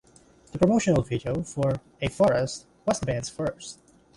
[0.51, 3.77] The promotional video for "A Forest" was the band's first.